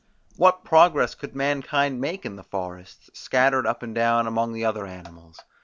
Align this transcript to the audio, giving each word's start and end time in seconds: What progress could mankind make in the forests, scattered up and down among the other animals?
What 0.35 0.63
progress 0.63 1.13
could 1.13 1.35
mankind 1.35 2.01
make 2.01 2.25
in 2.25 2.35
the 2.35 2.41
forests, 2.43 3.11
scattered 3.13 3.67
up 3.67 3.83
and 3.83 3.93
down 3.93 4.25
among 4.25 4.51
the 4.53 4.65
other 4.65 4.87
animals? 4.87 5.37